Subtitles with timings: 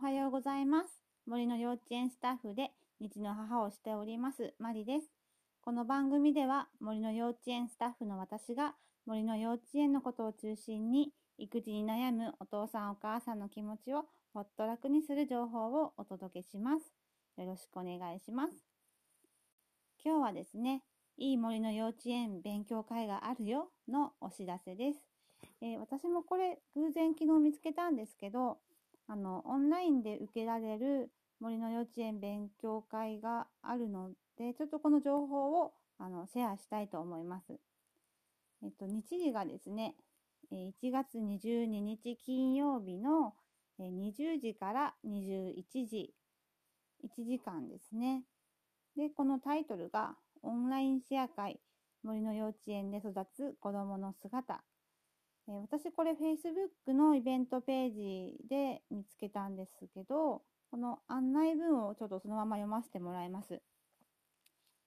[0.00, 1.02] おはようございます。
[1.26, 5.08] 森の幼稚園スタッフで日の母をしております、マリです。
[5.60, 8.76] この番組では森の幼稚園スタッフの私が
[9.06, 16.92] 森の幼稚園のことを中心に育児に悩むお父さんお母さんの気持ちをほっと楽にする情報をお届けします。
[17.36, 18.52] よろしくお願いします。
[20.04, 20.84] 今日はですね、
[21.16, 25.00] いい森の幼稚園勉強会があるよのお知らせです。
[25.60, 28.58] えー、私もこれ偶然昨日見つけたんですけど、
[29.08, 37.58] あの、オンラインで受けられる森の幼稚園勉強会があるので、ちょっとこの情報をあのシェアしたいと思います。
[38.62, 39.94] えっと、日時がですね、
[40.52, 43.34] 1月22日金曜日の
[43.80, 46.14] 20時から21時、
[47.04, 48.24] 1時間ですね。
[48.96, 51.60] で、このタイトルが、オンラインシェア会、
[52.02, 54.62] 森の幼稚園で育つ子供の姿。
[55.48, 63.62] え私これ Facebook のイベントページで見つけたんですけど、この案内文をちょっとそのまま読ませてもらいます。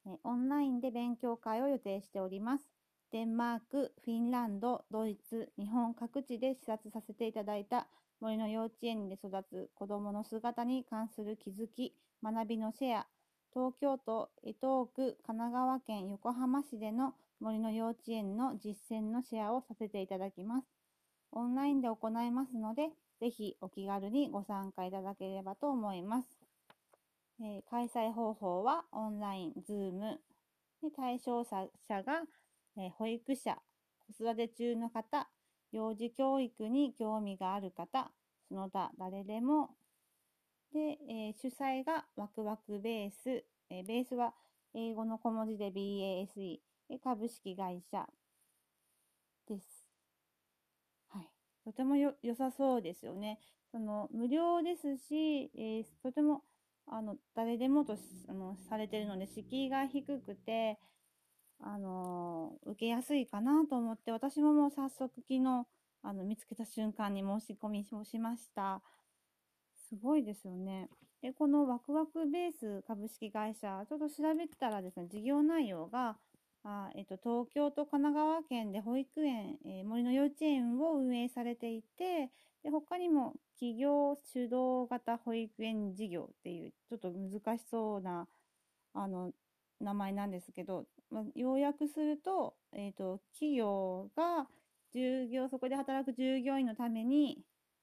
[0.06, 2.66] えオンラインで勉強会を予定しております。
[3.12, 7.88] デンマーク、フィンランド、ドイツ、日本各地で視察させていただいた
[8.20, 13.08] 森の幼稚園で育つ子どもの姿に関する気づき、学びのシェア、
[13.52, 20.68] 東京都江東区、神奈川県横浜市での森の幼稚園の実践のシェアをさせていただきます。
[21.34, 22.90] オンラインで行いますので、
[23.20, 26.28] ぜひお気軽にご参加いただければと思います。
[27.42, 30.20] えー、開催方法はオンライン、ズーム。
[30.82, 31.68] で対象者
[32.04, 32.24] が
[32.78, 33.58] え保育者、
[34.08, 35.28] 子育て中の方、
[35.72, 38.12] 幼児教育に興味がある方、
[38.48, 39.72] その他誰でも、
[40.74, 44.34] で、えー、主催がワクワクベース、え、ベースは
[44.74, 46.60] 英語の小文字で BASE、
[47.00, 48.08] 株式会社
[49.48, 49.86] です。
[51.10, 51.30] はい。
[51.64, 53.40] とてもよ、良さそうですよね。
[53.72, 56.44] その、無料ですし、えー、とても、
[56.88, 60.80] あの、誰でもとあのされてるので、敷居が低くて、
[61.60, 65.66] あの、受けやすいかなと思って、私ももう早速昨日、
[66.04, 68.82] あの、見つけた瞬間に申し込みをしました。
[69.90, 70.90] すごいですよね。
[71.22, 76.18] で、このワクワクベース株式会社、ちょっと調べてたらですね、事業内容が、
[76.64, 82.30] あえっと、東京と神奈川県で保育園、えー、森の幼稚園を運営されていて、
[82.64, 88.28] で他にも企業主導型保育園事業っていう、ちょっと難しそうな、
[88.94, 89.32] あの、
[89.80, 94.48] 名前なんですけど、まあ、要約すると、え、ー、と、企業が
[94.94, 97.40] 従業、そこで働く従業員のために、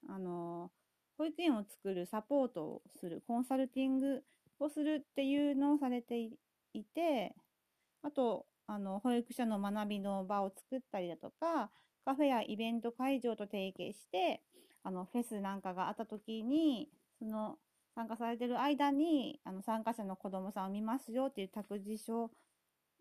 [0.07, 0.71] あの、
[1.17, 4.23] 保育園を作るサポートをする、コンサルティング
[4.59, 6.17] をするっていうのをされて
[6.73, 7.35] いて、
[8.01, 11.71] あと、あの、保育者の学びの場を作ったりだとか、
[12.05, 14.43] カフェやイベント会場と提携して、
[14.83, 16.87] あの、フェスなんかがあった時に、
[17.17, 17.57] その
[17.95, 22.31] 参加されてる間に、あの、参加者の子供さんを見ますよっていう託児所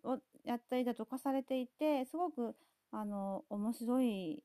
[0.05, 2.57] をやったりだとかされていて、すごく、
[2.91, 4.43] あの、面白い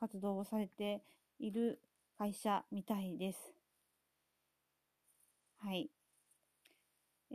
[0.00, 1.02] 活動をされて
[1.38, 1.82] いる
[2.16, 3.52] 会社みたいです。
[5.58, 5.90] はい。
[7.30, 7.34] え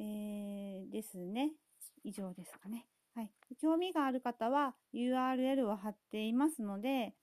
[0.88, 1.52] ー、ですね。
[2.04, 2.86] 以上ですかね。
[3.18, 3.32] はい。
[3.60, 7.16] 興味がある方は URL を貼っていますので、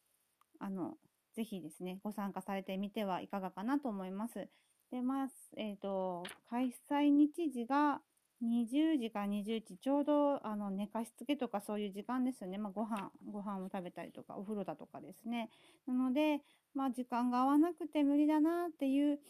[0.58, 0.94] あの、
[1.36, 4.48] ぜひですね、ご参加されてみてはいかがかなと思います。
[4.90, 8.00] で、まあ、えっ、ー、と、開催日時が
[8.42, 12.58] 20時か21時、ちょうど、あの、寝かしつけとかそういう時間ですよね。
[12.58, 15.48] まあ、ご飯、ご飯を食べたりとか、お風呂だとかですね。
[15.86, 16.40] なので、
[16.74, 19.20] まあ、時間が合わなくて無理だなっていう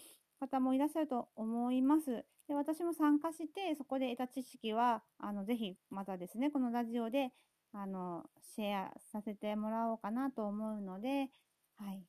[0.41, 2.25] 方もいらっしゃると思います。
[2.49, 7.33] で、私も参加して、そこで得た知識は、あの、ぜひ、またですね、このラジオで、
[7.73, 11.31] あの、シェアさせてもらおうかなと思うので、
[11.77, 12.05] はい。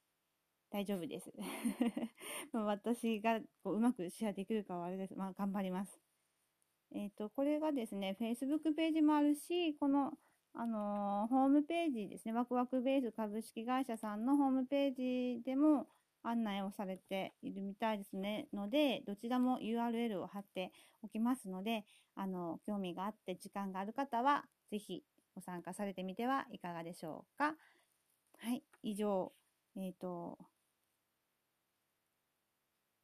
[0.69, 1.31] 大丈夫です。
[2.51, 5.15] 私がこううまくシェアできるかはあれです。
[5.15, 6.01] まあ、頑張ります。
[6.91, 10.17] えっ、ー、と、これがですね、Facebook ページもあるし、この、
[10.53, 14.93] あのー、ホームページですね、ワクワクベース株式会社さんのホームペー
[15.37, 15.87] ジでも
[16.27, 18.47] 案内をされているみたいですね。
[18.53, 20.71] ので、どちらも URL を貼って
[21.03, 21.85] おきますので、
[22.15, 25.03] あの、興味があって時間がある方は、ぜひ
[25.35, 27.55] ご参加されてみてはいかがでしょうか。
[28.39, 29.31] はい、以上、
[29.75, 30.37] えっ、ー、と、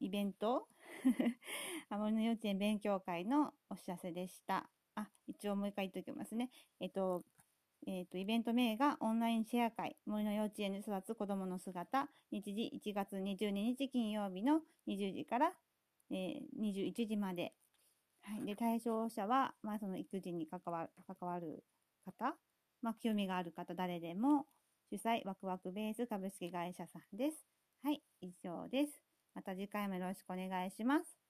[0.00, 0.66] イベント？
[1.90, 4.68] 森の幼稚園勉強会のお知らせでした。
[4.94, 6.50] あ、一応もう一回言っておきますね。
[6.80, 7.24] えっと、
[7.86, 15.52] えっと、イベント名がオンラインシェア会、森の幼稚園で育つ子供の姿、日時1月22日金曜日の20時から、
[16.10, 17.52] えー、21時まで。
[18.22, 18.46] はい。
[18.46, 21.64] で、対象者は、まあ、その育児に関わる、関わる
[22.04, 22.36] 方、
[22.82, 24.46] まあ、興味がある方、誰でも、
[24.90, 27.36] 主催、ワクワクベース株式会社さんです。
[27.82, 28.00] はい。
[28.20, 28.92] 以上です。
[29.34, 31.21] また次回もよろしくお願いします。